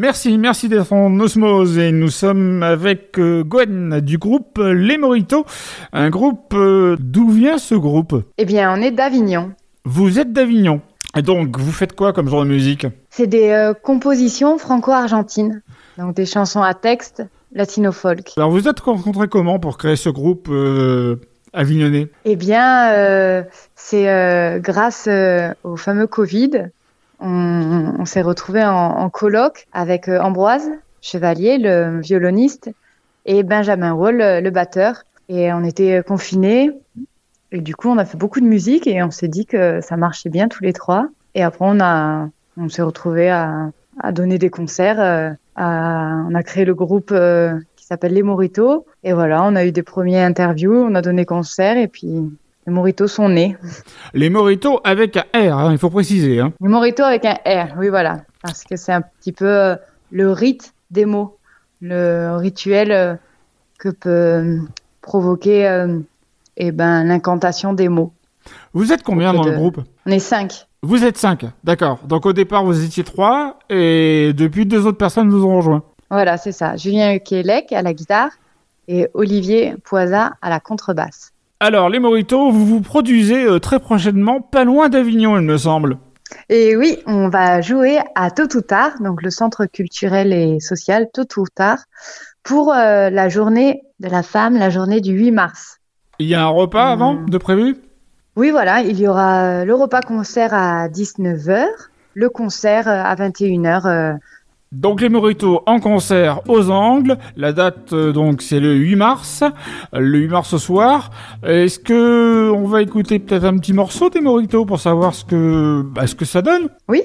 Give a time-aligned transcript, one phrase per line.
[0.00, 5.44] Merci, merci d'être en osmose et nous sommes avec euh, Gwen du groupe Les Moritos.
[5.92, 8.14] Un groupe, euh, d'où vient ce groupe?
[8.38, 9.52] Eh bien, on est d'Avignon.
[9.84, 10.80] Vous êtes d'Avignon.
[11.14, 12.86] Et donc, vous faites quoi comme genre de musique?
[13.10, 15.60] C'est des euh, compositions franco-argentines.
[15.98, 17.22] Donc des chansons à texte
[17.52, 18.32] latino-folk.
[18.38, 20.48] Alors, vous êtes rencontrés comment pour créer ce groupe
[21.52, 22.08] avignonnais?
[22.24, 23.44] Eh bien,
[23.76, 25.10] c'est grâce
[25.62, 26.70] au fameux Covid.
[27.20, 30.70] On, s'est retrouvés en, colloque avec euh, Ambroise
[31.02, 32.70] Chevalier, le violoniste,
[33.26, 35.04] et Benjamin Wall, le, batteur.
[35.28, 36.70] Et on était confinés.
[37.52, 39.96] Et du coup, on a fait beaucoup de musique et on s'est dit que ça
[39.96, 41.08] marchait bien tous les trois.
[41.34, 41.78] Et après, on
[42.56, 43.70] on s'est retrouvés à,
[44.12, 45.00] donner des concerts.
[45.00, 48.86] euh, on a créé le groupe euh, qui s'appelle Les Moritos.
[49.04, 52.30] Et voilà, on a eu des premiers interviews, on a donné concert et puis
[52.66, 53.56] les Moritos sont nés.
[54.14, 56.40] Les Moritos avec un R, hein, il faut préciser.
[56.40, 56.52] Hein.
[56.60, 58.20] Les Moritos avec un R, oui voilà.
[58.42, 59.76] Parce que c'est un petit peu euh,
[60.10, 61.36] le rite des mots,
[61.80, 63.14] le rituel euh,
[63.78, 64.58] que peut euh,
[65.02, 65.98] provoquer euh,
[66.56, 68.12] eh ben, l'incantation des mots.
[68.72, 70.66] Vous êtes combien dans de- le groupe On est cinq.
[70.82, 71.98] Vous êtes cinq, d'accord.
[72.04, 75.82] Donc au départ, vous étiez trois et depuis, deux autres personnes vous ont rejoint.
[76.10, 76.76] Voilà, c'est ça.
[76.76, 78.30] Julien Ukelec à la guitare
[78.88, 81.32] et Olivier Poisa à la contrebasse.
[81.60, 85.98] Alors, les Moritos, vous vous produisez euh, très prochainement, pas loin d'Avignon, il me semble.
[86.48, 91.08] Et oui, on va jouer à Tôt ou Tard, donc le centre culturel et social
[91.12, 91.78] Tôt ou Tard,
[92.42, 95.76] pour euh, la journée de la femme, la journée du 8 mars.
[96.18, 96.92] Il y a un repas Hmm.
[96.92, 97.76] avant de prévu?
[98.36, 101.66] Oui, voilà, il y aura euh, le repas concert à 19h,
[102.14, 104.16] le concert à 21h.
[104.72, 107.18] Donc les Moritos en concert aux Angles.
[107.36, 111.10] La date euh, donc c'est le 8 mars, euh, le 8 mars au soir.
[111.44, 115.82] Est-ce que on va écouter peut-être un petit morceau des Moritos pour savoir ce que
[115.82, 116.68] bah, ce que ça donne?
[116.88, 117.02] Oui,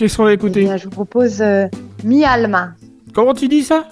[0.00, 1.66] Qu'est-ce qu'on va eh écouter bien, je vous propose euh,
[2.04, 2.70] Mi Alma.
[3.12, 3.84] Comment tu dis ça?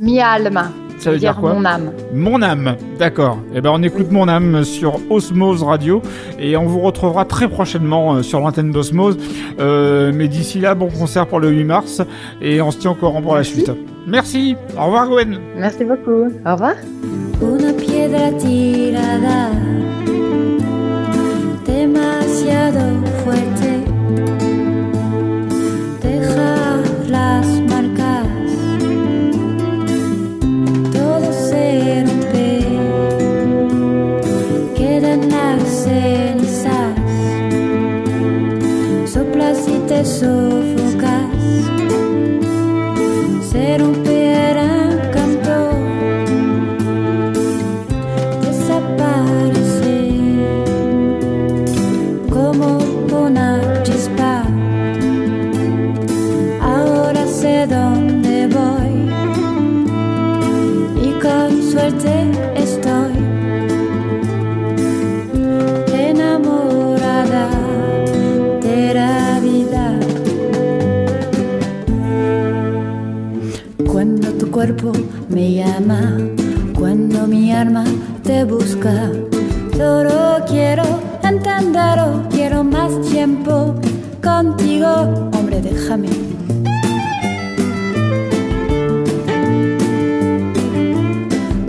[0.00, 0.70] Mi Alma.
[1.00, 1.92] Ça veut dire quoi mon âme.
[2.14, 3.38] Mon âme, d'accord.
[3.54, 6.02] Eh ben on écoute Mon âme sur Osmose Radio
[6.38, 9.16] et on vous retrouvera très prochainement euh, sur l'antenne d'Osmose.
[9.58, 12.02] Euh, mais d'ici là, bon concert pour le 8 mars
[12.42, 13.72] et on se tient au courant pour la suite.
[14.06, 14.56] Merci.
[14.78, 15.38] Au revoir Gwen.
[15.56, 16.26] Merci beaucoup.
[16.46, 16.74] Au revoir.
[17.42, 19.48] Una piedra tirada,
[21.66, 22.80] demasiado
[23.24, 23.49] fuerte,
[39.12, 41.26] soplas y te sofocas,
[43.50, 44.09] se romperá
[73.86, 74.92] Cuando tu cuerpo
[75.28, 76.16] me llama,
[76.78, 77.84] cuando mi alma
[78.22, 79.10] te busca,
[79.76, 80.82] solo quiero
[81.22, 83.74] entenderlo, quiero más tiempo
[84.22, 86.08] contigo, hombre, déjame.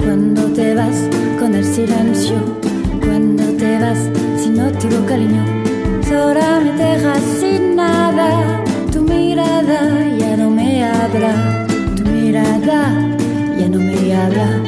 [0.03, 0.97] Cuando te vas
[1.39, 2.35] con el silencio,
[3.05, 3.99] cuando te vas
[4.37, 5.43] sin otro cariño,
[6.07, 6.50] solo
[14.29, 14.60] nada.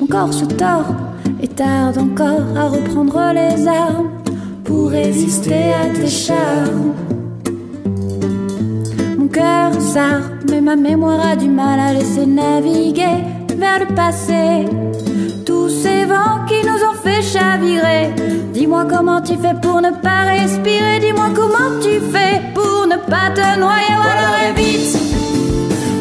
[0.00, 0.94] Mon corps se tord
[1.42, 4.10] et tarde encore à reprendre les armes
[4.64, 6.94] pour résister à tes charmes.
[9.18, 13.18] Mon cœur s'arme, mais ma mémoire a du mal à laisser naviguer
[13.56, 14.66] vers le passé.
[15.44, 16.78] Tous ces vents qui nous
[17.22, 18.37] chavirer.
[18.68, 21.00] Dis-moi comment tu fais pour ne pas respirer.
[21.00, 23.94] Dis-moi comment tu fais pour ne pas te noyer.
[23.96, 24.92] Ou alors évite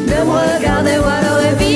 [0.06, 0.98] de me regarder.
[1.00, 1.67] Ou alors évite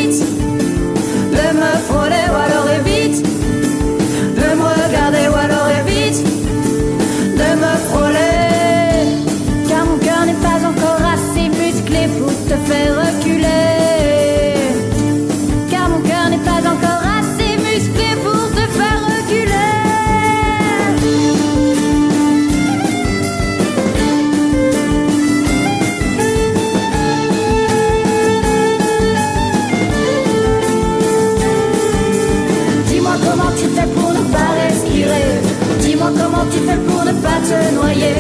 [37.47, 38.15] te noyer.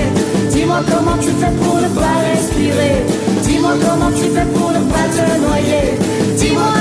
[0.49, 3.05] Dis-moi comment tu fais pour ne pas respirer.
[3.43, 5.97] Dis-moi comment tu fais pour ne pas te noyer.
[6.37, 6.80] Dis-moi.